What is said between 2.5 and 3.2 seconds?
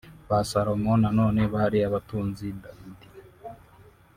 Dawidi